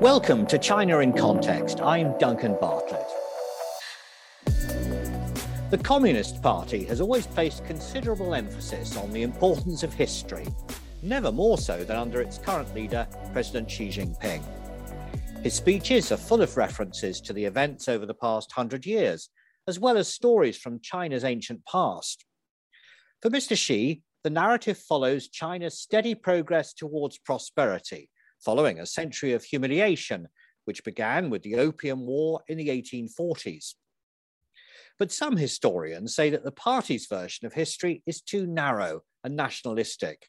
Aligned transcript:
Welcome 0.00 0.46
to 0.48 0.58
China 0.58 0.98
in 0.98 1.14
Context. 1.14 1.80
I'm 1.80 2.18
Duncan 2.18 2.54
Bartlett. 2.60 3.06
The 5.70 5.80
Communist 5.82 6.42
Party 6.42 6.84
has 6.84 7.00
always 7.00 7.26
placed 7.26 7.64
considerable 7.64 8.34
emphasis 8.34 8.94
on 8.98 9.10
the 9.10 9.22
importance 9.22 9.82
of 9.82 9.94
history, 9.94 10.46
never 11.02 11.32
more 11.32 11.56
so 11.56 11.82
than 11.82 11.96
under 11.96 12.20
its 12.20 12.36
current 12.36 12.74
leader, 12.74 13.08
President 13.32 13.70
Xi 13.70 13.88
Jinping. 13.88 14.44
His 15.42 15.54
speeches 15.54 16.12
are 16.12 16.18
full 16.18 16.42
of 16.42 16.58
references 16.58 17.18
to 17.22 17.32
the 17.32 17.46
events 17.46 17.88
over 17.88 18.04
the 18.04 18.12
past 18.12 18.52
hundred 18.52 18.84
years, 18.84 19.30
as 19.66 19.80
well 19.80 19.96
as 19.96 20.12
stories 20.12 20.58
from 20.58 20.78
China's 20.80 21.24
ancient 21.24 21.64
past. 21.64 22.26
For 23.22 23.30
Mr. 23.30 23.56
Xi, 23.56 24.02
the 24.24 24.30
narrative 24.30 24.76
follows 24.76 25.28
China's 25.28 25.80
steady 25.80 26.14
progress 26.14 26.74
towards 26.74 27.16
prosperity, 27.16 28.10
following 28.46 28.78
a 28.78 28.86
century 28.86 29.32
of 29.32 29.42
humiliation, 29.42 30.28
which 30.66 30.84
began 30.84 31.30
with 31.30 31.42
the 31.42 31.56
Opium 31.56 32.06
War 32.06 32.40
in 32.46 32.56
the 32.56 32.68
1840s. 32.68 33.74
But 35.00 35.10
some 35.10 35.36
historians 35.36 36.14
say 36.14 36.30
that 36.30 36.44
the 36.44 36.52
party's 36.52 37.08
version 37.08 37.44
of 37.44 37.52
history 37.52 38.04
is 38.06 38.22
too 38.22 38.46
narrow 38.46 39.00
and 39.24 39.34
nationalistic. 39.34 40.28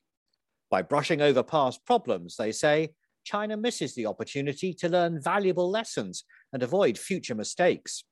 By 0.72 0.81
brushing 0.81 1.22
over 1.22 1.44
past 1.44 1.85
problems, 1.85 2.38
they 2.38 2.52
say, 2.52 2.89
China 3.23 3.55
misses 3.55 3.94
the 3.94 4.08
opportunity 4.08 4.73
to 4.73 4.89
learn 4.89 5.22
valuable 5.22 5.70
lessons 5.70 6.23
and 6.52 6.63
avoid 6.63 6.97
future 6.97 7.36
mistakes. 7.36 8.03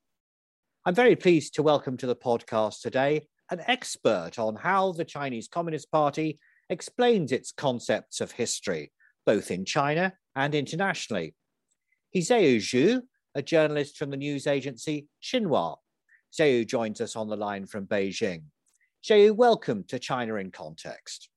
I'm 0.85 0.93
very 0.93 1.15
pleased 1.15 1.55
to 1.55 1.63
welcome 1.63 1.97
to 1.97 2.05
the 2.05 2.15
podcast 2.15 2.81
today 2.81 3.27
an 3.49 3.61
expert 3.65 4.37
on 4.37 4.55
how 4.55 4.91
the 4.91 5.05
Chinese 5.05 5.47
Communist 5.47 5.91
Party 5.91 6.39
explains 6.69 7.31
its 7.31 7.51
concepts 7.51 8.21
of 8.21 8.31
history, 8.31 8.91
both 9.25 9.51
in 9.51 9.65
China 9.65 10.13
and 10.35 10.55
internationally. 10.55 11.35
Xiaoyu 12.15 12.57
Zhu, 12.57 13.01
a 13.33 13.41
journalist 13.41 13.97
from 13.97 14.11
the 14.11 14.17
news 14.17 14.47
agency 14.47 15.07
Xinhua. 15.21 15.77
Xiaoyu 16.37 16.67
joins 16.67 17.01
us 17.01 17.15
on 17.15 17.27
the 17.27 17.35
line 17.35 17.65
from 17.65 17.85
Beijing. 17.85 18.43
Xiaoyu, 19.03 19.35
welcome 19.35 19.83
to 19.87 19.99
China 19.99 20.35
in 20.35 20.51
Context. 20.51 21.29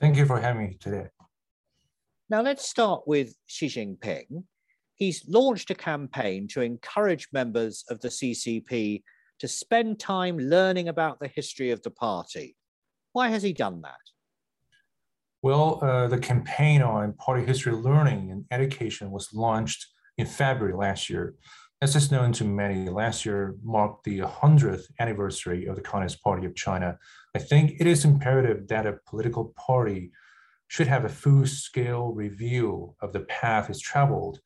Thank 0.00 0.16
you 0.16 0.26
for 0.26 0.40
having 0.40 0.68
me 0.68 0.76
today. 0.78 1.06
Now 2.30 2.42
let's 2.42 2.68
start 2.68 3.02
with 3.06 3.36
Xi 3.46 3.66
Jinping. 3.66 4.44
He's 4.94 5.24
launched 5.28 5.70
a 5.70 5.74
campaign 5.74 6.46
to 6.48 6.60
encourage 6.60 7.28
members 7.32 7.84
of 7.90 8.00
the 8.00 8.08
CCP 8.08 9.02
to 9.40 9.48
spend 9.48 9.98
time 9.98 10.38
learning 10.38 10.88
about 10.88 11.18
the 11.20 11.28
history 11.28 11.70
of 11.70 11.82
the 11.82 11.90
party. 11.90 12.56
Why 13.12 13.28
has 13.28 13.42
he 13.42 13.52
done 13.52 13.82
that? 13.82 13.98
Well, 15.44 15.78
uh, 15.82 16.08
the 16.08 16.16
campaign 16.16 16.80
on 16.80 17.12
party 17.12 17.44
history 17.44 17.74
learning 17.74 18.30
and 18.30 18.46
education 18.50 19.10
was 19.10 19.34
launched 19.34 19.88
in 20.16 20.24
February 20.24 20.74
last 20.74 21.10
year. 21.10 21.34
As 21.82 21.94
is 21.94 22.10
known 22.10 22.32
to 22.32 22.44
many, 22.44 22.88
last 22.88 23.26
year 23.26 23.54
marked 23.62 24.04
the 24.04 24.20
100th 24.20 24.84
anniversary 25.00 25.66
of 25.66 25.76
the 25.76 25.82
Communist 25.82 26.22
Party 26.22 26.46
of 26.46 26.54
China. 26.54 26.96
I 27.34 27.40
think 27.40 27.78
it 27.78 27.86
is 27.86 28.06
imperative 28.06 28.68
that 28.68 28.86
a 28.86 28.96
political 29.06 29.52
party 29.54 30.12
should 30.68 30.86
have 30.86 31.04
a 31.04 31.10
full 31.10 31.44
scale 31.44 32.14
review 32.14 32.94
of 33.02 33.12
the 33.12 33.20
path 33.20 33.68
it's 33.68 33.80
traveled 33.80 34.40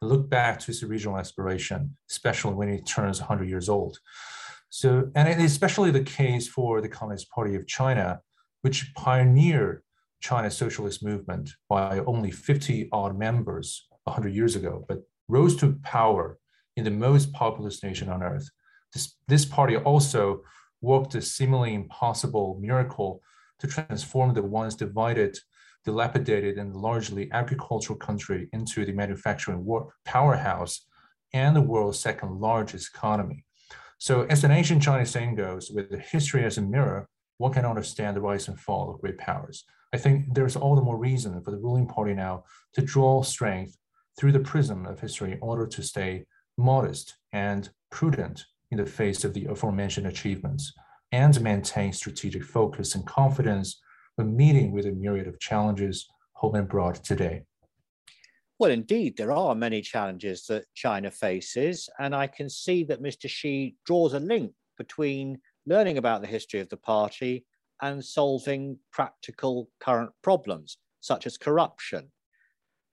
look 0.00 0.30
back 0.30 0.60
to 0.60 0.70
its 0.70 0.82
original 0.82 1.18
aspiration, 1.18 1.94
especially 2.10 2.54
when 2.54 2.70
it 2.70 2.86
turns 2.86 3.20
100 3.20 3.50
years 3.50 3.68
old. 3.68 3.98
So, 4.70 5.10
and 5.14 5.28
especially 5.42 5.90
the 5.90 6.04
case 6.04 6.48
for 6.48 6.80
the 6.80 6.88
Communist 6.88 7.28
Party 7.28 7.54
of 7.54 7.66
China, 7.66 8.22
which 8.62 8.94
pioneered 8.94 9.82
China's 10.20 10.56
socialist 10.56 11.04
movement 11.04 11.50
by 11.68 12.00
only 12.00 12.30
50 12.30 12.88
odd 12.92 13.18
members 13.18 13.86
100 14.04 14.34
years 14.34 14.56
ago, 14.56 14.84
but 14.88 15.02
rose 15.28 15.56
to 15.56 15.78
power 15.82 16.38
in 16.76 16.84
the 16.84 16.90
most 16.90 17.32
populous 17.32 17.82
nation 17.82 18.08
on 18.08 18.22
earth. 18.22 18.48
This, 18.92 19.16
this 19.26 19.44
party 19.44 19.76
also 19.76 20.42
worked 20.80 21.14
a 21.14 21.22
seemingly 21.22 21.74
impossible 21.74 22.58
miracle 22.60 23.20
to 23.58 23.66
transform 23.66 24.34
the 24.34 24.42
once 24.42 24.74
divided 24.74 25.38
dilapidated 25.84 26.58
and 26.58 26.76
largely 26.76 27.30
agricultural 27.32 27.98
country 27.98 28.48
into 28.52 28.84
the 28.84 28.92
manufacturing 28.92 29.66
powerhouse 30.04 30.86
and 31.32 31.54
the 31.54 31.62
world's 31.62 31.98
second 31.98 32.40
largest 32.40 32.90
economy. 32.94 33.44
So, 33.98 34.22
as 34.22 34.42
the 34.42 34.50
ancient 34.50 34.82
Chinese 34.82 35.10
saying 35.10 35.34
goes, 35.36 35.70
with 35.70 35.90
history 35.98 36.44
as 36.44 36.58
a 36.58 36.62
mirror, 36.62 37.08
one 37.38 37.52
can 37.52 37.64
understand 37.64 38.16
the 38.16 38.20
rise 38.20 38.48
and 38.48 38.60
fall 38.60 38.90
of 38.90 39.00
great 39.00 39.18
powers. 39.18 39.64
I 39.92 39.96
think 39.96 40.34
there's 40.34 40.56
all 40.56 40.76
the 40.76 40.82
more 40.82 40.98
reason 40.98 41.40
for 41.42 41.50
the 41.50 41.56
ruling 41.56 41.86
party 41.86 42.14
now 42.14 42.44
to 42.74 42.82
draw 42.82 43.22
strength 43.22 43.76
through 44.18 44.32
the 44.32 44.40
prism 44.40 44.84
of 44.84 45.00
history 45.00 45.32
in 45.32 45.38
order 45.40 45.66
to 45.66 45.82
stay 45.82 46.26
modest 46.56 47.16
and 47.32 47.70
prudent 47.90 48.44
in 48.70 48.78
the 48.78 48.86
face 48.86 49.24
of 49.24 49.32
the 49.32 49.46
aforementioned 49.46 50.06
achievements 50.06 50.72
and 51.12 51.40
maintain 51.40 51.92
strategic 51.92 52.44
focus 52.44 52.94
and 52.94 53.06
confidence 53.06 53.80
a 54.18 54.24
meeting 54.24 54.72
with 54.72 54.84
a 54.84 54.92
myriad 54.92 55.28
of 55.28 55.38
challenges 55.38 56.08
home 56.32 56.56
and 56.56 56.64
abroad 56.64 56.96
today? 56.96 57.42
Well, 58.58 58.72
indeed, 58.72 59.16
there 59.16 59.32
are 59.32 59.54
many 59.54 59.80
challenges 59.80 60.44
that 60.46 60.64
China 60.74 61.10
faces, 61.12 61.88
and 62.00 62.14
I 62.14 62.26
can 62.26 62.50
see 62.50 62.82
that 62.84 63.00
Mr. 63.00 63.28
Xi 63.28 63.76
draws 63.86 64.14
a 64.14 64.20
link 64.20 64.52
between 64.76 65.38
learning 65.68 65.98
about 65.98 66.22
the 66.22 66.26
history 66.26 66.60
of 66.60 66.68
the 66.70 66.76
party 66.76 67.44
and 67.82 68.04
solving 68.04 68.78
practical 68.90 69.68
current 69.78 70.10
problems, 70.22 70.78
such 71.00 71.26
as 71.26 71.36
corruption. 71.36 72.10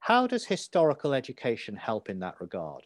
How 0.02 0.28
does 0.28 0.46
historical 0.46 1.14
education 1.14 1.76
help 1.76 2.10
in 2.10 2.20
that 2.20 2.36
regard? 2.40 2.84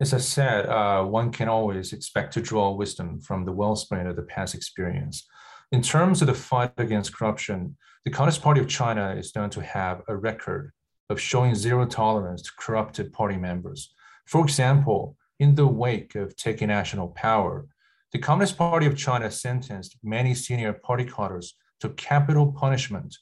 As 0.00 0.14
I 0.14 0.18
said, 0.18 0.66
uh, 0.66 1.04
one 1.04 1.30
can 1.30 1.48
always 1.48 1.92
expect 1.92 2.32
to 2.34 2.40
draw 2.40 2.72
wisdom 2.72 3.20
from 3.20 3.44
the 3.44 3.52
wellspring 3.52 4.06
of 4.06 4.16
the 4.16 4.22
past 4.22 4.54
experience. 4.54 5.26
In 5.70 5.82
terms 5.82 6.22
of 6.22 6.28
the 6.28 6.34
fight 6.34 6.72
against 6.78 7.14
corruption, 7.14 7.76
the 8.04 8.10
Communist 8.10 8.42
Party 8.42 8.60
of 8.60 8.68
China 8.68 9.14
is 9.16 9.34
known 9.36 9.50
to 9.50 9.62
have 9.62 10.02
a 10.08 10.16
record 10.16 10.72
of 11.10 11.20
showing 11.20 11.54
zero 11.54 11.84
tolerance 11.84 12.42
to 12.42 12.50
corrupted 12.58 13.12
party 13.12 13.36
members. 13.36 13.92
For 14.26 14.42
example, 14.42 15.16
in 15.38 15.54
the 15.54 15.66
wake 15.66 16.14
of 16.14 16.36
taking 16.36 16.68
national 16.68 17.08
power, 17.08 17.66
the 18.12 18.18
Communist 18.18 18.56
Party 18.56 18.86
of 18.86 18.96
China 18.96 19.30
sentenced 19.30 19.96
many 20.02 20.34
senior 20.34 20.72
party 20.72 21.04
cadres 21.04 21.54
to 21.80 21.90
capital 21.90 22.52
punishment 22.52 23.16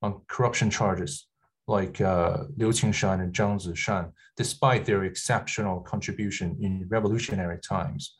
on 0.00 0.22
corruption 0.26 0.70
charges, 0.70 1.26
like 1.68 2.00
uh, 2.00 2.44
Liu 2.56 2.68
Qingshan 2.68 3.20
and 3.20 3.34
Zhang 3.34 3.60
Zishan, 3.60 4.12
despite 4.36 4.84
their 4.84 5.04
exceptional 5.04 5.80
contribution 5.80 6.56
in 6.60 6.86
revolutionary 6.88 7.58
times. 7.58 8.16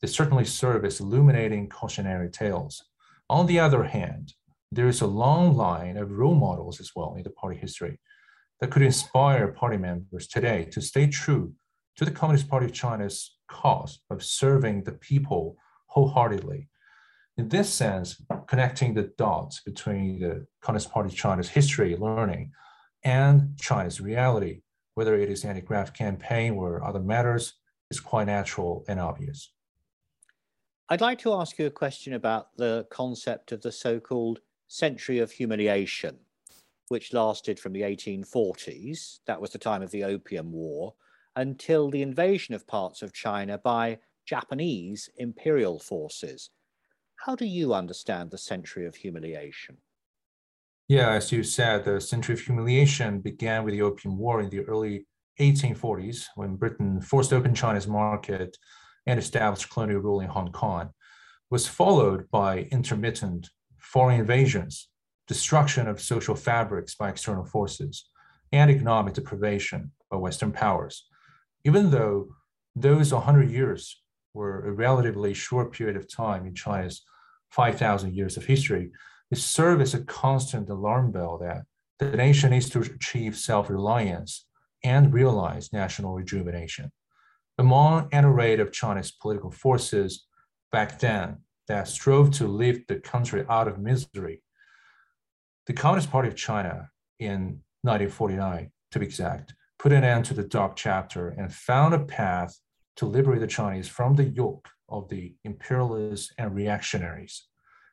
They 0.00 0.08
certainly 0.08 0.44
serve 0.44 0.84
as 0.84 1.00
illuminating 1.00 1.68
cautionary 1.68 2.30
tales. 2.30 2.84
On 3.28 3.46
the 3.46 3.58
other 3.58 3.84
hand, 3.84 4.34
there 4.72 4.88
is 4.88 5.00
a 5.00 5.06
long 5.06 5.56
line 5.56 5.96
of 5.96 6.12
role 6.12 6.34
models 6.34 6.80
as 6.80 6.92
well 6.94 7.14
in 7.16 7.24
the 7.24 7.30
party 7.30 7.58
history 7.58 7.98
that 8.60 8.70
could 8.70 8.82
inspire 8.82 9.48
party 9.48 9.76
members 9.76 10.28
today 10.28 10.64
to 10.66 10.80
stay 10.80 11.06
true 11.08 11.54
to 11.96 12.04
the 12.04 12.10
Communist 12.10 12.48
Party 12.48 12.66
of 12.66 12.72
China's 12.72 13.36
cause 13.50 14.00
of 14.08 14.22
serving 14.22 14.84
the 14.84 14.92
people 14.92 15.56
wholeheartedly. 15.86 16.68
In 17.36 17.48
this 17.48 17.72
sense, 17.72 18.22
connecting 18.46 18.94
the 18.94 19.12
dots 19.18 19.60
between 19.60 20.20
the 20.20 20.46
Communist 20.62 20.90
Party 20.90 21.14
China's 21.14 21.48
history, 21.48 21.96
learning, 21.96 22.52
and 23.02 23.56
China's 23.58 24.00
reality, 24.00 24.62
whether 24.94 25.14
it 25.14 25.30
is 25.30 25.44
anti-graft 25.44 25.96
campaign 25.96 26.54
or 26.54 26.84
other 26.84 27.00
matters, 27.00 27.54
is 27.90 28.00
quite 28.00 28.26
natural 28.26 28.84
and 28.88 29.00
obvious. 29.00 29.52
I'd 30.88 31.00
like 31.00 31.18
to 31.20 31.32
ask 31.34 31.58
you 31.58 31.66
a 31.66 31.70
question 31.70 32.14
about 32.14 32.56
the 32.56 32.86
concept 32.90 33.52
of 33.52 33.62
the 33.62 33.72
so 33.72 34.00
called 34.00 34.40
century 34.68 35.18
of 35.18 35.30
humiliation, 35.30 36.18
which 36.88 37.12
lasted 37.12 37.58
from 37.58 37.72
the 37.72 37.82
1840s, 37.82 39.20
that 39.26 39.40
was 39.40 39.50
the 39.50 39.58
time 39.58 39.82
of 39.82 39.90
the 39.92 40.04
Opium 40.04 40.52
War, 40.52 40.94
until 41.36 41.90
the 41.90 42.02
invasion 42.02 42.54
of 42.54 42.66
parts 42.66 43.02
of 43.02 43.12
China 43.12 43.58
by 43.58 43.98
Japanese 44.26 45.08
imperial 45.16 45.78
forces. 45.78 46.50
How 47.24 47.34
do 47.34 47.44
you 47.44 47.74
understand 47.74 48.30
the 48.30 48.38
century 48.38 48.86
of 48.86 48.96
humiliation? 48.96 49.78
Yeah, 50.88 51.10
as 51.12 51.30
you 51.30 51.42
said, 51.42 51.84
the 51.84 52.00
century 52.00 52.34
of 52.34 52.40
humiliation 52.40 53.20
began 53.20 53.64
with 53.64 53.74
the 53.74 53.82
Opium 53.82 54.18
War 54.18 54.40
in 54.40 54.50
the 54.50 54.60
early 54.62 55.06
1840s 55.38 56.26
when 56.34 56.56
Britain 56.56 57.00
forced 57.00 57.32
open 57.32 57.54
China's 57.54 57.86
market 57.86 58.56
and 59.06 59.18
established 59.18 59.70
colonial 59.70 60.00
rule 60.00 60.20
in 60.20 60.28
Hong 60.28 60.52
Kong, 60.52 60.90
was 61.50 61.66
followed 61.66 62.30
by 62.30 62.60
intermittent 62.70 63.50
foreign 63.78 64.20
invasions, 64.20 64.88
destruction 65.26 65.88
of 65.88 66.00
social 66.00 66.34
fabrics 66.34 66.94
by 66.94 67.08
external 67.08 67.44
forces, 67.44 68.06
and 68.52 68.70
economic 68.70 69.14
deprivation 69.14 69.92
by 70.10 70.16
Western 70.16 70.52
powers. 70.52 71.06
Even 71.64 71.90
though 71.90 72.28
those 72.74 73.12
100 73.12 73.50
years 73.50 74.02
were 74.34 74.66
a 74.66 74.72
relatively 74.72 75.34
short 75.34 75.72
period 75.72 75.96
of 75.96 76.12
time 76.12 76.46
in 76.46 76.54
China's 76.54 77.02
5,000 77.50 78.14
years 78.14 78.36
of 78.36 78.44
history, 78.44 78.90
it 79.30 79.38
served 79.38 79.82
as 79.82 79.94
a 79.94 80.04
constant 80.04 80.68
alarm 80.68 81.12
bell 81.12 81.38
that 81.38 81.64
the 81.98 82.16
nation 82.16 82.50
needs 82.50 82.70
to 82.70 82.80
achieve 82.80 83.36
self 83.36 83.68
reliance 83.68 84.46
and 84.82 85.12
realize 85.12 85.72
national 85.72 86.14
rejuvenation. 86.14 86.90
Among 87.58 88.08
an 88.12 88.24
array 88.24 88.58
of 88.58 88.72
Chinese 88.72 89.10
political 89.10 89.50
forces 89.50 90.26
back 90.72 90.98
then 90.98 91.38
that 91.68 91.88
strove 91.88 92.30
to 92.32 92.48
lift 92.48 92.88
the 92.88 92.96
country 92.96 93.44
out 93.48 93.68
of 93.68 93.78
misery, 93.78 94.42
the 95.66 95.74
Communist 95.74 96.10
Party 96.10 96.28
of 96.28 96.36
China 96.36 96.88
in 97.18 97.60
1949, 97.82 98.72
to 98.92 98.98
be 98.98 99.06
exact, 99.06 99.54
put 99.80 99.92
an 99.92 100.04
end 100.04 100.26
to 100.26 100.34
the 100.34 100.44
dark 100.44 100.76
chapter 100.76 101.30
and 101.30 101.54
found 101.54 101.94
a 101.94 101.98
path 101.98 102.60
to 102.96 103.06
liberate 103.06 103.40
the 103.40 103.46
Chinese 103.46 103.88
from 103.88 104.14
the 104.14 104.24
yoke 104.24 104.68
of 104.90 105.08
the 105.08 105.34
imperialists 105.44 106.30
and 106.36 106.54
reactionaries. 106.54 107.46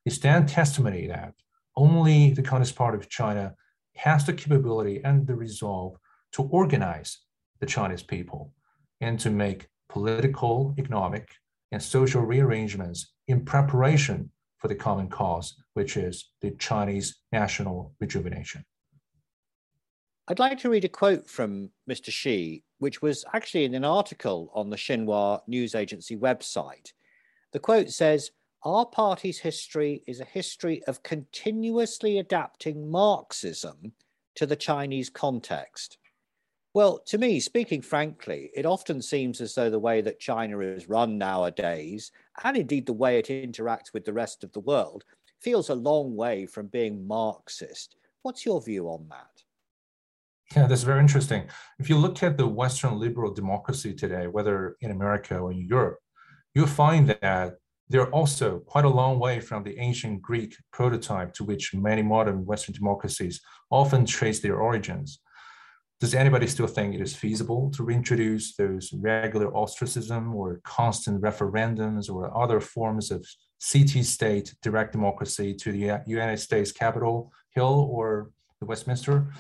It 0.06 0.12
stands 0.12 0.52
testimony 0.52 1.08
that 1.08 1.34
only 1.78 2.32
the 2.32 2.42
Communist 2.42 2.76
Party 2.76 2.98
of 2.98 3.08
China 3.08 3.56
has 3.96 4.26
the 4.26 4.34
capability 4.34 5.02
and 5.06 5.26
the 5.26 5.36
resolve 5.36 5.96
to 6.34 6.42
organize 6.44 7.20
the 7.62 7.66
Chinese 7.66 8.04
people 8.04 8.52
and 9.00 9.18
to 9.22 9.30
make 9.30 9.70
political, 9.88 10.76
economic, 10.78 11.30
and 11.72 11.82
social 11.82 12.22
rearrangements 12.22 13.14
in 13.30 13.46
preparation 13.46 14.30
for 14.58 14.68
the 14.68 14.76
common 14.76 15.08
cause, 15.08 15.56
which 15.74 15.96
is 15.96 16.32
the 16.42 16.52
Chinese 16.52 17.16
national 17.32 17.94
rejuvenation. 18.02 18.66
I'd 20.30 20.40
like 20.40 20.60
to 20.60 20.70
read 20.70 20.84
a 20.84 20.90
quote 20.90 21.30
from 21.30 21.70
Mr. 21.90 22.12
Xi, 22.12 22.62
which 22.80 23.02
was 23.02 23.24
actually 23.34 23.64
in 23.64 23.74
an 23.76 23.86
article 23.86 24.52
on 24.54 24.70
the 24.70 24.76
Xinhua 24.76 25.40
news 25.48 25.74
agency 25.74 26.18
website. 26.18 26.92
The 27.54 27.60
quote 27.60 27.92
says, 27.92 28.32
Our 28.64 28.86
party's 28.86 29.40
history 29.40 30.04
is 30.06 30.20
a 30.20 30.26
history 30.26 30.84
of 30.84 31.02
continuously 31.02 32.20
adapting 32.20 32.92
Marxism 32.92 33.94
to 34.36 34.46
the 34.46 34.58
Chinese 34.58 35.10
context. 35.10 35.98
Well, 36.74 37.00
to 37.06 37.18
me, 37.18 37.40
speaking 37.40 37.82
frankly, 37.82 38.52
it 38.54 38.66
often 38.66 39.02
seems 39.02 39.40
as 39.40 39.56
though 39.56 39.70
the 39.70 39.80
way 39.80 40.02
that 40.02 40.20
China 40.20 40.60
is 40.60 40.90
run 40.90 41.18
nowadays, 41.18 42.12
and 42.44 42.58
indeed 42.58 42.86
the 42.86 42.92
way 42.92 43.18
it 43.18 43.28
interacts 43.28 43.94
with 43.94 44.04
the 44.04 44.12
rest 44.12 44.44
of 44.44 44.52
the 44.52 44.60
world, 44.60 45.06
feels 45.40 45.70
a 45.70 45.76
long 45.76 46.18
way 46.18 46.46
from 46.46 46.68
being 46.68 47.08
Marxist. 47.08 47.96
What's 48.24 48.46
your 48.46 48.62
view 48.62 48.90
on 48.90 49.08
that? 49.10 49.44
Yeah, 50.56 50.68
that's 50.68 50.84
very 50.84 51.02
interesting. 51.02 51.44
If 51.78 51.90
you 51.90 51.98
look 51.98 52.24
at 52.24 52.38
the 52.38 52.48
Western 52.48 52.98
liberal 53.00 53.34
democracy 53.34 53.94
today, 53.94 54.28
whether 54.28 54.78
in 54.80 54.92
America 54.92 55.38
or 55.38 55.52
in 55.52 55.68
Europe, 55.68 56.00
you'll 56.56 56.68
find 56.68 57.10
that 57.22 57.56
they're 57.90 58.10
also 58.12 58.60
quite 58.60 58.86
a 58.86 58.90
long 58.90 59.20
way 59.20 59.40
from 59.40 59.64
the 59.64 59.78
ancient 59.78 60.22
Greek 60.22 60.56
prototype 60.72 61.34
to 61.34 61.44
which 61.44 61.74
many 61.74 62.02
modern 62.02 62.46
Western 62.46 62.76
democracies 62.76 63.42
often 63.72 64.06
trace 64.06 64.40
their 64.40 64.58
origins. 64.58 65.20
Does 66.00 66.14
anybody 66.14 66.48
still 66.48 66.68
think 66.68 66.94
it 66.94 67.02
is 67.02 67.16
feasible 67.16 67.72
to 67.72 67.84
reintroduce 67.84 68.56
those 68.56 68.94
regular 68.94 69.54
ostracism 69.56 70.36
or 70.36 70.62
constant 70.64 71.22
referendums 71.22 72.10
or 72.10 72.36
other 72.38 72.60
forms 72.60 73.10
of 73.10 73.26
city 73.58 74.04
state 74.04 74.54
direct 74.62 74.92
democracy 74.92 75.56
to 75.56 75.72
the 75.72 76.02
United 76.06 76.38
States 76.38 76.72
Capitol 76.72 77.32
Hill 77.50 77.90
or 77.92 78.30
the 78.60 78.66
Westminster? 78.68 79.34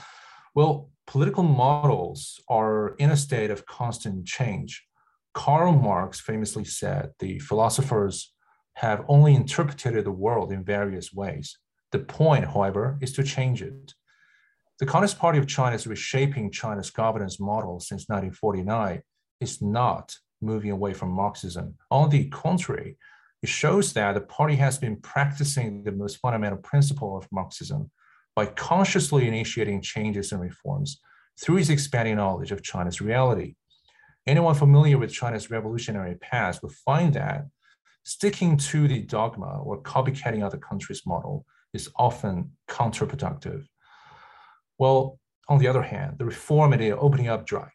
Well, 0.55 0.89
political 1.07 1.43
models 1.43 2.39
are 2.49 2.89
in 2.99 3.09
a 3.09 3.17
state 3.17 3.49
of 3.49 3.65
constant 3.65 4.27
change. 4.27 4.85
Karl 5.33 5.73
Marx 5.73 6.19
famously 6.19 6.65
said 6.65 7.11
the 7.19 7.39
philosophers 7.39 8.33
have 8.75 9.05
only 9.07 9.33
interpreted 9.33 10.03
the 10.05 10.11
world 10.11 10.51
in 10.51 10.63
various 10.63 11.13
ways. 11.13 11.57
The 11.91 11.99
point, 11.99 12.45
however, 12.45 12.99
is 13.01 13.13
to 13.13 13.23
change 13.23 13.61
it. 13.61 13.93
The 14.79 14.85
Communist 14.85 15.17
Party 15.17 15.39
of 15.39 15.47
China 15.47 15.75
is 15.75 15.87
reshaping 15.87 16.51
China's 16.51 16.91
governance 16.91 17.39
model 17.39 17.79
since 17.79 18.07
1949. 18.07 19.01
It's 19.39 19.61
not 19.61 20.15
moving 20.41 20.71
away 20.71 20.93
from 20.93 21.09
Marxism. 21.09 21.75
On 21.89 22.09
the 22.09 22.27
contrary, 22.29 22.97
it 23.41 23.49
shows 23.49 23.93
that 23.93 24.13
the 24.13 24.21
party 24.21 24.55
has 24.55 24.77
been 24.77 24.97
practicing 24.97 25.83
the 25.83 25.91
most 25.91 26.17
fundamental 26.17 26.59
principle 26.59 27.17
of 27.17 27.27
Marxism 27.31 27.89
by 28.37 28.45
consciously 28.45 29.27
initiating 29.27 29.81
changes 29.81 30.31
and 30.31 30.39
reforms 30.39 31.01
through 31.41 31.55
his 31.55 31.71
expanding 31.71 32.17
knowledge 32.17 32.51
of 32.51 32.61
China's 32.61 33.01
reality. 33.01 33.55
Anyone 34.27 34.53
familiar 34.53 34.99
with 34.99 35.11
China's 35.11 35.49
revolutionary 35.49 36.13
past 36.17 36.61
will 36.61 36.69
find 36.85 37.15
that 37.15 37.45
sticking 38.03 38.55
to 38.55 38.87
the 38.87 39.01
dogma 39.01 39.59
or 39.63 39.81
copycatting 39.81 40.45
other 40.45 40.59
countries' 40.59 41.01
model 41.03 41.47
is 41.73 41.89
often 41.95 42.51
counterproductive. 42.69 43.65
Well, 44.77 45.17
on 45.49 45.57
the 45.57 45.67
other 45.67 45.81
hand, 45.81 46.19
the 46.19 46.25
reform 46.25 46.73
and 46.73 46.93
opening 46.93 47.29
up 47.29 47.47
drive, 47.47 47.71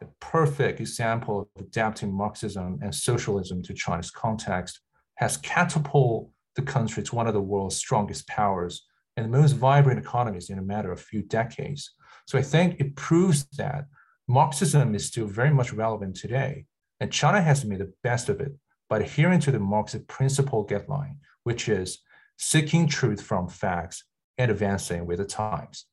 a 0.00 0.06
perfect 0.20 0.78
example 0.78 1.40
of 1.40 1.62
adapting 1.64 2.16
Marxism 2.16 2.78
and 2.80 2.94
socialism 2.94 3.60
to 3.64 3.74
China's 3.74 4.12
context, 4.12 4.78
has 5.16 5.36
catapulted 5.38 6.30
the 6.54 6.62
country 6.62 7.02
to 7.02 7.16
one 7.16 7.26
of 7.26 7.34
the 7.34 7.40
world's 7.40 7.74
strongest 7.74 8.28
powers 8.28 8.86
and 9.16 9.26
the 9.26 9.38
most 9.38 9.52
vibrant 9.52 9.98
economies 9.98 10.50
in 10.50 10.58
a 10.58 10.62
matter 10.62 10.92
of 10.92 10.98
a 10.98 11.02
few 11.02 11.22
decades. 11.22 11.92
So 12.26 12.38
I 12.38 12.42
think 12.42 12.80
it 12.80 12.96
proves 12.96 13.44
that 13.56 13.86
Marxism 14.28 14.94
is 14.94 15.06
still 15.06 15.26
very 15.26 15.50
much 15.50 15.72
relevant 15.72 16.16
today, 16.16 16.66
and 17.00 17.12
China 17.12 17.40
has 17.40 17.64
made 17.64 17.80
the 17.80 17.92
best 18.02 18.28
of 18.28 18.40
it 18.40 18.52
by 18.88 18.98
adhering 18.98 19.40
to 19.40 19.50
the 19.50 19.58
Marxist 19.58 20.06
principle 20.08 20.66
guideline, 20.66 21.16
which 21.44 21.68
is 21.68 21.98
seeking 22.36 22.86
truth 22.86 23.22
from 23.22 23.48
facts 23.48 24.04
and 24.38 24.50
advancing 24.50 25.06
with 25.06 25.18
the 25.18 25.24
times. 25.24 25.86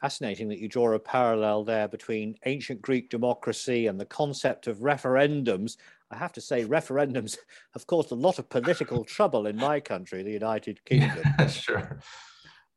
Fascinating 0.00 0.48
that 0.48 0.60
you 0.60 0.68
draw 0.68 0.92
a 0.94 0.98
parallel 0.98 1.64
there 1.64 1.88
between 1.88 2.36
ancient 2.46 2.80
Greek 2.80 3.10
democracy 3.10 3.88
and 3.88 3.98
the 3.98 4.06
concept 4.06 4.68
of 4.68 4.78
referendums. 4.78 5.76
I 6.10 6.16
have 6.16 6.32
to 6.34 6.40
say, 6.40 6.64
referendums 6.64 7.36
have 7.74 7.86
caused 7.86 8.12
a 8.12 8.16
lot 8.16 8.38
of 8.38 8.48
political 8.48 9.04
trouble 9.04 9.46
in 9.46 9.56
my 9.56 9.80
country, 9.80 10.22
the 10.22 10.30
United 10.30 10.84
Kingdom. 10.86 11.22
Yeah, 11.38 11.46
sure. 11.48 12.00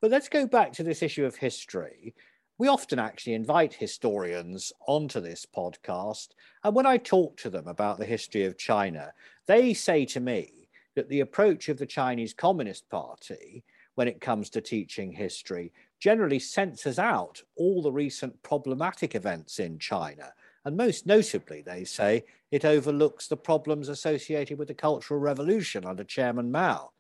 But 0.02 0.12
let's 0.12 0.30
go 0.30 0.48
back 0.48 0.74
to 0.74 0.84
this 0.84 1.02
issue 1.04 1.26
of 1.26 1.36
history 1.36 2.16
we 2.62 2.68
often 2.68 3.00
actually 3.00 3.34
invite 3.34 3.74
historians 3.74 4.72
onto 4.88 5.20
this 5.20 5.48
podcast. 5.48 6.28
And 6.64 6.76
when 6.76 6.86
I 6.86 6.98
talk 6.98 7.36
to 7.38 7.50
them 7.50 7.68
about 7.68 7.98
the 7.98 8.06
history 8.06 8.46
of 8.46 8.56
China, 8.56 9.12
they 9.48 9.74
say 9.74 10.06
to 10.06 10.20
me 10.20 10.70
that 10.96 11.10
the 11.10 11.22
approach 11.22 11.70
of 11.70 11.80
the 11.80 11.88
Chinese 11.88 12.36
Communist 12.36 12.88
Party 12.88 13.64
when 13.96 14.08
it 14.08 14.22
comes 14.22 14.52
to 14.52 14.62
teaching 14.62 15.12
history 15.12 15.74
generally 16.00 16.38
censors 16.38 17.00
out 17.00 17.42
all 17.56 17.82
the 17.82 17.92
recent 17.92 18.40
problematic 18.44 19.16
events 19.16 19.58
in 19.58 19.80
China. 19.80 20.32
And 20.64 20.78
most 20.78 21.06
notably, 21.06 21.62
they 21.62 21.84
say 21.84 22.24
it 22.52 22.66
overlooks 22.66 23.28
the 23.28 23.38
problems 23.38 23.90
associated 23.90 24.60
with 24.60 24.68
the 24.68 24.74
Cultural 24.74 25.20
Revolution 25.20 25.86
under 25.86 26.04
Chairman 26.04 26.52
Mao. 26.52 26.92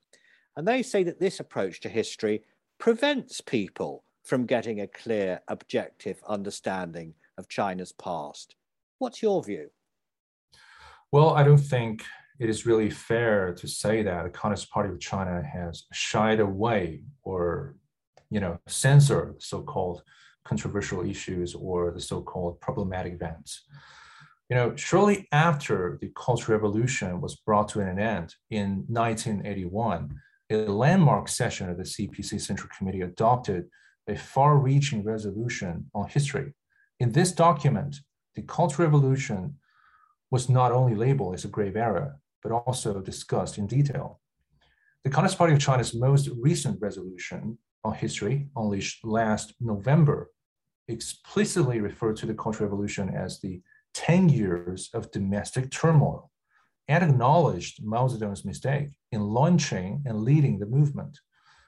And 0.55 0.67
they 0.67 0.81
say 0.81 1.03
that 1.03 1.19
this 1.19 1.39
approach 1.39 1.79
to 1.81 1.89
history 1.89 2.43
prevents 2.79 3.39
people 3.39 4.03
from 4.23 4.45
getting 4.45 4.81
a 4.81 4.87
clear, 4.87 5.41
objective 5.47 6.21
understanding 6.27 7.13
of 7.37 7.47
China's 7.47 7.91
past. 7.91 8.55
What's 8.97 9.21
your 9.21 9.43
view? 9.43 9.69
Well, 11.11 11.31
I 11.31 11.43
don't 11.43 11.57
think 11.57 12.03
it 12.39 12.49
is 12.49 12.65
really 12.65 12.89
fair 12.89 13.53
to 13.53 13.67
say 13.67 14.01
that 14.03 14.23
the 14.23 14.29
Communist 14.29 14.71
Party 14.71 14.89
of 14.89 14.99
China 14.99 15.43
has 15.43 15.83
shied 15.91 16.39
away 16.39 17.03
or, 17.23 17.75
you 18.29 18.39
know, 18.39 18.59
censored 18.67 19.41
so-called 19.41 20.03
controversial 20.45 21.07
issues 21.07 21.55
or 21.55 21.91
the 21.91 22.01
so-called 22.01 22.59
problematic 22.59 23.13
events. 23.13 23.63
You 24.49 24.55
know, 24.55 24.75
shortly 24.75 25.27
after 25.31 25.97
the 26.01 26.11
Cultural 26.15 26.57
Revolution 26.57 27.21
was 27.21 27.35
brought 27.37 27.69
to 27.69 27.79
an 27.79 27.99
end 27.99 28.35
in 28.49 28.83
1981, 28.87 30.13
a 30.49 30.55
landmark 30.65 31.29
session 31.29 31.69
of 31.69 31.77
the 31.77 31.83
CPC 31.83 32.41
Central 32.41 32.69
Committee 32.77 33.01
adopted 33.01 33.69
a 34.07 34.17
far-reaching 34.17 35.03
resolution 35.03 35.89
on 35.95 36.09
history. 36.09 36.53
In 36.99 37.13
this 37.13 37.31
document, 37.31 37.97
the 38.35 38.41
Cultural 38.41 38.87
Revolution 38.87 39.55
was 40.31 40.49
not 40.49 40.71
only 40.71 40.95
labeled 40.95 41.35
as 41.35 41.45
a 41.45 41.49
grave 41.49 41.77
error, 41.77 42.17
but 42.43 42.51
also 42.51 42.99
discussed 42.99 43.57
in 43.57 43.67
detail. 43.67 44.19
The 45.03 45.09
Communist 45.09 45.37
Party 45.37 45.53
of 45.53 45.59
China's 45.59 45.95
most 45.95 46.29
recent 46.39 46.81
resolution 46.81 47.57
on 47.83 47.93
history, 47.93 48.47
unleashed 48.55 49.03
last 49.03 49.53
November, 49.59 50.29
explicitly 50.87 51.79
referred 51.79 52.17
to 52.17 52.25
the 52.25 52.33
Cultural 52.33 52.69
Revolution 52.69 53.09
as 53.09 53.39
the 53.39 53.61
10 53.93 54.29
years 54.29 54.89
of 54.93 55.11
domestic 55.11 55.71
turmoil 55.71 56.31
and 56.87 57.03
acknowledged 57.03 57.83
Mao 57.83 58.07
Zedong's 58.07 58.45
mistake 58.45 58.89
in 59.11 59.21
launching 59.21 60.03
and 60.05 60.23
leading 60.23 60.59
the 60.59 60.65
movement. 60.65 61.19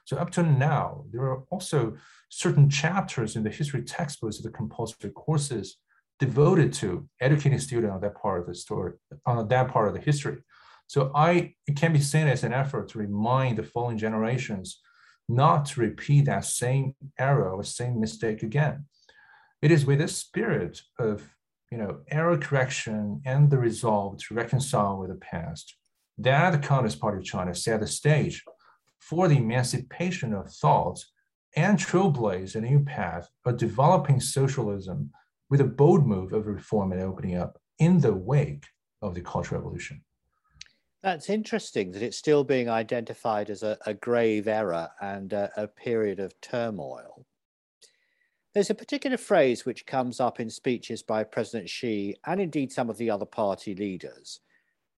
So 0.04 0.18
up 0.18 0.30
to 0.32 0.42
now, 0.42 1.04
there 1.10 1.22
are 1.22 1.44
also 1.50 1.96
certain 2.28 2.68
chapters 2.68 3.36
in 3.36 3.42
the 3.42 3.50
history 3.50 3.82
textbooks 3.82 4.38
of 4.38 4.44
the 4.44 4.50
compulsory 4.50 5.10
courses 5.10 5.78
devoted 6.20 6.72
to 6.74 7.08
educating 7.20 7.58
students 7.58 7.92
on 7.92 8.00
that 8.02 8.14
part 8.14 8.40
of 8.40 8.46
the 8.46 8.54
story, 8.54 8.92
on 9.26 9.48
that 9.48 9.68
part 9.68 9.88
of 9.88 9.94
the 9.94 10.00
history. 10.00 10.38
So 10.86 11.10
I 11.14 11.54
it 11.66 11.76
can 11.76 11.92
be 11.92 12.00
seen 12.00 12.28
as 12.28 12.44
an 12.44 12.52
effort 12.52 12.88
to 12.90 12.98
remind 12.98 13.58
the 13.58 13.62
following 13.62 13.98
generations 13.98 14.80
not 15.28 15.66
to 15.66 15.80
repeat 15.80 16.26
that 16.26 16.44
same 16.44 16.94
error 17.18 17.50
or 17.50 17.64
same 17.64 18.00
mistake 18.00 18.42
again. 18.42 18.86
It 19.62 19.70
is 19.70 19.86
with 19.86 20.00
a 20.00 20.08
spirit 20.08 20.82
of 20.98 21.34
you 21.74 21.78
know, 21.78 22.00
error 22.08 22.38
correction 22.38 23.20
and 23.24 23.50
the 23.50 23.58
resolve 23.58 24.18
to 24.18 24.34
reconcile 24.34 24.98
with 24.98 25.08
the 25.08 25.16
past 25.16 25.74
that 26.18 26.50
the 26.50 26.58
Communist 26.58 27.00
Party 27.00 27.18
of 27.18 27.24
China 27.24 27.52
set 27.54 27.80
the 27.80 27.86
stage 27.86 28.44
for 29.00 29.26
the 29.26 29.38
emancipation 29.38 30.32
of 30.32 30.52
thought 30.52 31.04
and 31.56 31.78
trailblaze 31.78 32.54
a 32.54 32.60
new 32.60 32.80
path 32.84 33.28
of 33.44 33.56
developing 33.56 34.20
socialism 34.20 35.10
with 35.50 35.60
a 35.60 35.64
bold 35.64 36.06
move 36.06 36.32
of 36.32 36.46
reform 36.46 36.92
and 36.92 37.02
opening 37.02 37.36
up 37.36 37.58
in 37.78 38.00
the 38.00 38.14
wake 38.14 38.66
of 39.02 39.14
the 39.14 39.20
Cultural 39.20 39.60
Revolution. 39.60 40.02
That's 41.04 41.28
interesting 41.28 41.92
that 41.92 42.00
it's 42.00 42.16
still 42.16 42.44
being 42.44 42.70
identified 42.70 43.50
as 43.50 43.62
a, 43.62 43.76
a 43.84 43.92
grave 43.92 44.48
error 44.48 44.88
and 45.02 45.34
a, 45.34 45.50
a 45.54 45.68
period 45.68 46.18
of 46.18 46.40
turmoil. 46.40 47.26
There's 48.54 48.70
a 48.70 48.74
particular 48.74 49.18
phrase 49.18 49.66
which 49.66 49.84
comes 49.84 50.18
up 50.18 50.40
in 50.40 50.48
speeches 50.48 51.02
by 51.02 51.24
President 51.24 51.68
Xi 51.68 52.16
and 52.26 52.40
indeed 52.40 52.72
some 52.72 52.88
of 52.88 52.96
the 52.96 53.10
other 53.10 53.26
party 53.26 53.74
leaders. 53.74 54.40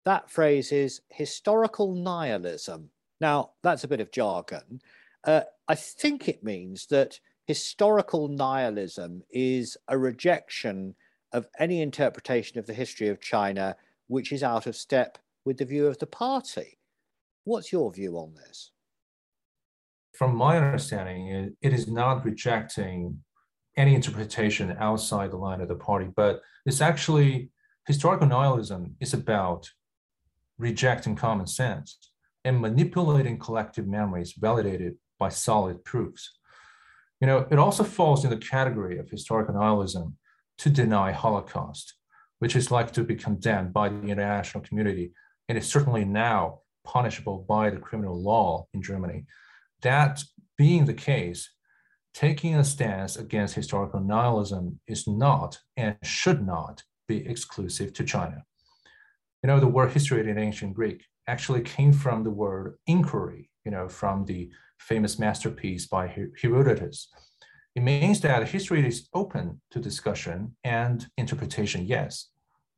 That 0.05 0.29
phrase 0.29 0.73
is 0.73 1.01
historical 1.09 1.95
nihilism. 1.95 2.91
Now, 3.19 3.53
that's 3.63 3.85
a 3.85 3.89
bit 3.89 4.01
of 4.01 4.13
jargon. 4.13 4.83
Uh, 5.27 5.45
I 5.69 5.75
think 5.75 6.29
it 6.29 6.45
means 6.45 6.85
that 6.89 7.19
historical 7.47 8.29
nihilism 8.29 9.23
is 9.31 9.79
a 9.89 9.97
rejection 9.97 10.97
of 11.33 11.49
any 11.59 11.81
interpretation 11.81 12.59
of 12.59 12.67
the 12.67 12.75
history 12.75 13.09
of 13.09 13.23
China 13.23 13.77
which 14.07 14.33
is 14.33 14.43
out 14.43 14.67
of 14.67 14.77
step 14.77 15.17
with 15.45 15.59
the 15.59 15.65
view 15.65 15.87
of 15.87 15.99
the 15.99 16.07
party. 16.07 16.79
What's 17.45 17.73
your 17.73 17.93
view 17.93 18.17
on 18.17 18.35
this? 18.35 18.73
From 20.15 20.37
my 20.37 20.57
understanding, 20.57 21.55
it, 21.61 21.73
is 21.73 21.89
not 21.89 22.25
rejecting 22.25 23.19
any 23.77 23.95
interpretation 23.95 24.77
outside 24.79 25.33
the 25.33 25.37
line 25.37 25.61
of 25.61 25.69
the 25.69 25.75
party, 25.75 26.09
but 26.15 26.41
it's 26.65 26.81
actually 26.81 27.51
historical 27.87 28.27
nihilism 28.27 28.97
is 29.01 29.13
about 29.13 29.69
rejecting 30.57 31.17
common 31.17 31.47
sense 31.47 31.99
and 32.45 32.61
manipulating 32.61 33.39
collective 33.39 33.87
memories 33.87 34.35
validated 34.39 34.95
by 35.19 35.29
solid 35.29 35.85
proofs. 35.85 36.39
You 37.21 37.27
know, 37.27 37.47
it 37.51 37.59
also 37.59 37.85
falls 37.85 38.25
in 38.25 38.31
the 38.31 38.37
category 38.37 38.99
of 38.99 39.11
historical 39.11 39.55
nihilism 39.55 40.17
to 40.59 40.71
deny 40.71 41.11
Holocaust, 41.11 41.95
which 42.39 42.55
is 42.55 42.71
likely 42.71 42.93
to 42.93 43.05
be 43.05 43.17
condemned 43.17 43.73
by 43.73 43.89
the 43.89 44.01
international 44.03 44.63
community 44.63 45.13
and 45.49 45.59
is 45.59 45.67
certainly 45.67 46.05
now 46.05 46.61
punishable 46.85 47.45
by 47.49 47.71
the 47.71 47.79
criminal 47.79 48.21
law 48.21 48.67
in 48.75 48.83
Germany. 48.83 49.25
That 49.83 50.23
being 50.57 50.85
the 50.85 50.95
case, 50.95 51.51
taking 52.13 52.55
a 52.55 52.65
stance 52.65 53.17
against 53.17 53.55
historical 53.55 54.01
nihilism 54.01 54.81
is 54.87 55.07
not 55.07 55.59
and 55.77 55.97
should 56.03 56.47
not 56.47 56.83
be 57.09 57.27
exclusive 57.27 57.93
to 57.95 58.05
China. 58.05 58.45
You 59.43 59.49
know, 59.49 59.61
the 59.61 59.67
word 59.67 59.93
history 59.93 60.29
in 60.29 60.39
ancient 60.39 60.75
Greek 60.75 61.05
actually 61.27 61.63
came 61.63 61.93
from 61.93 62.23
the 62.23 62.31
word 62.31 62.77
inquiry, 62.87 63.51
you 63.65 63.71
know, 63.71 63.89
from 63.89 64.25
the 64.25 64.51
famous 64.79 65.19
masterpiece 65.19 65.87
by 65.87 66.07
Herodotus. 66.41 67.09
It 67.75 67.83
means 67.83 68.21
that 68.21 68.49
history 68.49 68.87
is 68.87 69.09
open 69.15 69.61
to 69.73 69.81
discussion 69.81 70.57
and 70.63 71.07
interpretation, 71.17 71.87
yes, 71.87 72.29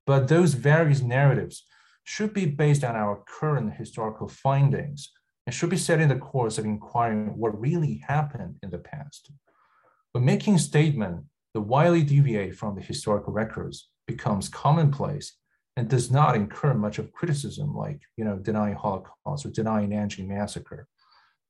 but 0.07 0.29
those 0.29 0.55
various 0.55 1.03
narratives 1.03 1.67
should 2.07 2.33
be 2.33 2.47
based 2.47 2.85
on 2.85 2.95
our 2.95 3.23
current 3.27 3.75
historical 3.75 4.29
findings 4.29 5.11
and 5.45 5.53
should 5.53 5.71
be 5.71 5.77
set 5.77 6.01
in 6.01 6.09
the 6.09 6.17
course 6.17 6.57
of 6.57 6.65
inquiring 6.65 7.37
what 7.37 7.61
really 7.61 8.01
happened 8.07 8.57
in 8.63 8.71
the 8.71 8.79
past. 8.79 9.33
But 10.15 10.23
making 10.23 10.59
statement 10.59 11.25
that 11.53 11.63
widely 11.63 12.05
deviate 12.05 12.55
from 12.55 12.77
the 12.77 12.81
historical 12.81 13.33
records 13.33 13.89
becomes 14.07 14.49
commonplace 14.49 15.35
and 15.77 15.89
does 15.89 16.11
not 16.11 16.37
incur 16.37 16.75
much 16.75 17.01
of 17.01 17.13
criticism 17.13 17.75
like 17.75 18.01
you 18.17 18.25
know 18.25 18.37
denying 18.37 18.77
Holocaust 18.77 19.45
or 19.45 19.51
denying 19.51 19.91
Nanjing 19.91 20.29
massacre. 20.29 20.87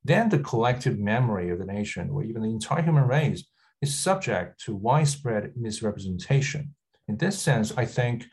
Then 0.04 0.30
the 0.30 0.38
collective 0.38 0.98
memory 0.98 1.50
of 1.50 1.58
the 1.58 1.66
nation 1.66 2.08
or 2.10 2.24
even 2.24 2.42
the 2.42 2.48
entire 2.48 2.82
human 2.82 3.06
race 3.06 3.44
is 3.82 3.94
subject 3.94 4.58
to 4.64 4.74
widespread 4.74 5.52
misrepresentation. 5.54 6.74
In 7.08 7.18
this 7.18 7.38
sense, 7.38 7.76
I 7.76 7.84
think 7.84 8.26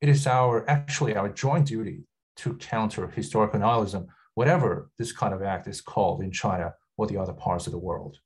it 0.00 0.08
is 0.08 0.26
our 0.26 0.68
actually 0.68 1.14
our 1.16 1.28
joint 1.28 1.66
duty 1.66 2.04
to 2.36 2.54
counter 2.54 3.08
historical 3.08 3.60
nihilism 3.60 4.06
whatever 4.34 4.90
this 4.98 5.12
kind 5.12 5.34
of 5.34 5.42
act 5.42 5.66
is 5.66 5.80
called 5.80 6.22
in 6.22 6.30
China 6.30 6.72
or 6.96 7.06
the 7.06 7.16
other 7.16 7.32
parts 7.32 7.66
of 7.66 7.72
the 7.72 7.78
world. 7.78 8.18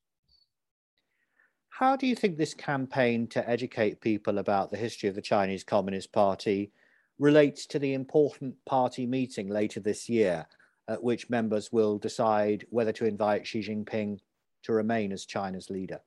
How 1.71 1.97
do 1.97 2.07
you 2.07 2.15
think 2.15 2.37
this 2.37 2.55
campaign 2.55 3.27
to 3.29 3.49
educate 3.49 4.01
people 4.01 4.39
about 4.39 4.71
the 4.71 4.77
history 4.77 5.09
of 5.09 5.17
the 5.17 5.23
Chinese 5.23 5.65
Communist 5.65 6.13
Party 6.13 6.71
relates 7.19 7.67
to 7.67 7.79
the 7.79 7.95
important 7.95 8.55
party 8.65 9.07
meeting 9.07 9.49
later 9.49 9.81
this 9.81 10.09
year, 10.09 10.47
at 10.87 11.03
which 11.03 11.31
members 11.31 11.73
will 11.73 11.99
decide 11.99 12.65
whether 12.71 12.93
to 12.93 13.07
invite 13.07 13.47
Xi 13.47 13.61
Jinping 13.61 14.21
to 14.63 14.73
remain 14.73 15.11
as 15.11 15.25
China's 15.25 15.71
leader? 15.71 16.01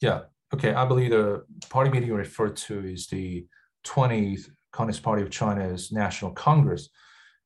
Yeah, 0.00 0.22
okay. 0.54 0.72
I 0.72 0.86
believe 0.86 1.10
the 1.10 1.44
party 1.68 1.90
meeting 1.90 2.08
you 2.08 2.14
referred 2.14 2.56
to 2.56 2.80
is 2.82 3.08
the 3.08 3.46
20th 3.84 4.50
Communist 4.72 5.02
Party 5.02 5.22
of 5.22 5.30
China's 5.30 5.90
National 5.92 6.30
Congress. 6.32 6.88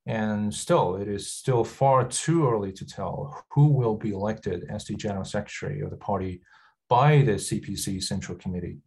And 0.07 0.53
still, 0.53 0.97
it 0.97 1.09
is 1.09 1.31
still 1.31 1.65
far 1.65 2.05
too 2.07 2.49
early 2.49 2.73
to 2.73 2.87
tell 2.87 3.45
who 3.53 3.69
will 3.69 3.97
be 3.97 4.11
elected 4.11 4.65
as 4.69 4.85
the 4.85 4.97
general 4.97 5.25
secretary 5.25 5.81
of 5.81 5.91
the 5.91 5.97
party 5.97 6.43
by 6.89 7.23
the 7.23 7.33
CPC 7.33 8.03
Central 8.03 8.37
Committee. 8.37 8.79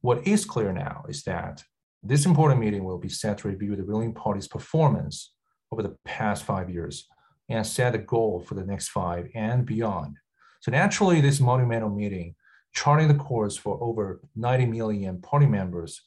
What 0.00 0.26
is 0.26 0.44
clear 0.44 0.72
now 0.72 1.04
is 1.08 1.22
that 1.24 1.62
this 2.02 2.26
important 2.26 2.60
meeting 2.60 2.84
will 2.84 2.98
be 2.98 3.08
set 3.08 3.38
to 3.38 3.48
review 3.48 3.76
the 3.76 3.84
ruling 3.84 4.14
party's 4.14 4.48
performance 4.48 5.32
over 5.70 5.82
the 5.82 5.96
past 6.04 6.44
five 6.44 6.70
years 6.70 7.06
and 7.48 7.66
set 7.66 7.94
a 7.94 7.98
goal 7.98 8.40
for 8.40 8.54
the 8.54 8.64
next 8.64 8.88
five 8.88 9.28
and 9.34 9.66
beyond. 9.66 10.16
So 10.60 10.70
naturally, 10.70 11.20
this 11.20 11.40
monumental 11.40 11.90
meeting, 11.90 12.34
charting 12.72 13.08
the 13.08 13.14
course 13.14 13.56
for 13.56 13.78
over 13.82 14.20
90 14.34 14.66
million 14.66 15.20
party 15.20 15.46
members, 15.46 16.02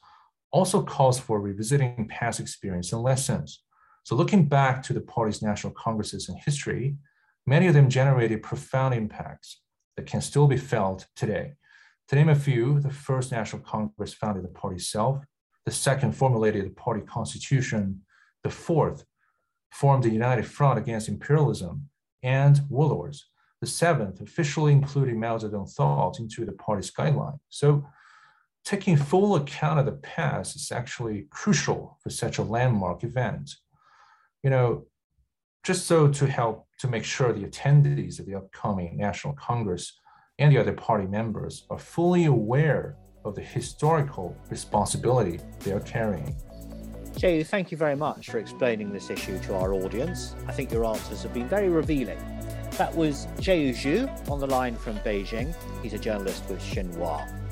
also 0.51 0.81
calls 0.81 1.19
for 1.19 1.39
revisiting 1.39 2.07
past 2.09 2.39
experience 2.39 2.91
and 2.91 3.01
lessons 3.01 3.63
so 4.09 4.15
looking 4.15 4.45
back 4.45 4.81
to 4.83 4.93
the 4.93 5.01
party's 5.01 5.43
national 5.43 5.73
congresses 5.73 6.29
in 6.29 6.35
history, 6.35 6.97
many 7.45 7.67
of 7.67 7.75
them 7.75 7.89
generated 7.89 8.41
profound 8.41 8.95
impacts 8.95 9.61
that 9.95 10.07
can 10.07 10.19
still 10.19 10.47
be 10.47 10.57
felt 10.57 11.07
today. 11.15 11.53
To 12.07 12.15
name 12.15 12.29
a 12.29 12.33
few, 12.35 12.79
the 12.79 12.89
first 12.89 13.31
National 13.31 13.61
Congress 13.61 14.15
founded 14.15 14.43
the 14.43 14.47
party 14.47 14.77
itself, 14.77 15.23
the 15.65 15.71
second 15.71 16.13
formulated 16.13 16.65
the 16.65 16.71
party 16.71 17.01
constitution, 17.01 18.01
the 18.43 18.49
fourth 18.49 19.05
formed 19.71 20.03
the 20.03 20.09
United 20.09 20.47
Front 20.47 20.79
against 20.79 21.07
imperialism 21.07 21.89
and 22.23 22.61
warlords, 22.67 23.29
the 23.61 23.67
seventh 23.67 24.21
officially 24.21 24.71
included 24.71 25.15
Mao 25.17 25.37
Zedong 25.37 25.71
thought 25.71 26.19
into 26.19 26.45
the 26.45 26.53
party's 26.53 26.89
guideline. 26.89 27.37
So 27.49 27.85
taking 28.69 28.95
full 28.95 29.35
account 29.35 29.79
of 29.79 29.85
the 29.85 29.99
past 30.15 30.55
is 30.55 30.71
actually 30.71 31.27
crucial 31.31 31.97
for 32.01 32.09
such 32.09 32.37
a 32.37 32.43
landmark 32.43 33.03
event 33.03 33.49
you 34.43 34.49
know, 34.49 34.85
just 35.63 35.85
so 35.85 36.07
to 36.07 36.27
help 36.27 36.67
to 36.79 36.87
make 36.87 37.03
sure 37.03 37.33
the 37.33 37.45
attendees 37.45 38.19
of 38.19 38.25
the 38.25 38.35
upcoming 38.35 38.97
National 38.97 39.33
Congress 39.33 39.99
and 40.37 40.51
the 40.53 40.57
other 40.57 40.73
party 40.73 41.05
members 41.05 41.65
are 41.69 41.77
fully 41.77 42.25
aware 42.25 42.95
of 43.25 43.35
the 43.35 43.41
historical 43.41 44.35
responsibility 44.49 45.39
they 45.59 45.73
are 45.73 45.81
carrying. 45.81 46.35
Jay, 47.17 47.43
thank 47.43 47.69
you 47.71 47.77
very 47.77 47.95
much 47.95 48.29
for 48.29 48.39
explaining 48.39 48.93
this 48.93 49.09
issue 49.09 49.37
to 49.39 49.55
our 49.55 49.73
audience. 49.73 50.35
I 50.47 50.53
think 50.53 50.71
your 50.71 50.85
answers 50.85 51.21
have 51.23 51.33
been 51.33 51.49
very 51.49 51.67
revealing. 51.67 52.19
That 52.77 52.95
was 52.95 53.27
Jay 53.41 53.71
Zhu 53.71 54.07
on 54.29 54.39
the 54.39 54.47
line 54.47 54.75
from 54.77 54.97
Beijing. 54.99 55.53
He's 55.83 55.93
a 55.93 55.99
journalist 55.99 56.47
with 56.47 56.61
Xinhua. 56.61 57.48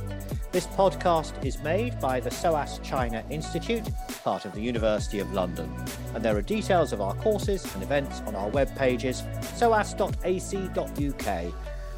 This 0.53 0.65
podcast 0.65 1.45
is 1.45 1.61
made 1.61 1.99
by 1.99 2.21
the 2.21 2.31
SOAS 2.31 2.79
China 2.79 3.21
Institute, 3.29 3.83
part 4.23 4.45
of 4.45 4.53
the 4.53 4.61
University 4.61 5.19
of 5.19 5.33
London. 5.33 5.69
And 6.15 6.23
there 6.23 6.37
are 6.37 6.41
details 6.41 6.93
of 6.93 7.01
our 7.01 7.13
courses 7.15 7.65
and 7.73 7.83
events 7.83 8.21
on 8.21 8.33
our 8.33 8.47
web 8.49 8.73
pages, 8.77 9.23
soas.ac.uk. 9.41 11.53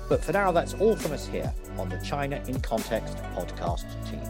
But 0.09 0.23
for 0.23 0.31
now, 0.31 0.51
that's 0.51 0.73
all 0.73 0.95
from 0.95 1.11
us 1.11 1.27
here 1.27 1.53
on 1.77 1.89
the 1.89 1.99
China 1.99 2.41
in 2.47 2.59
Context 2.59 3.17
podcast 3.35 3.85
team. 4.09 4.28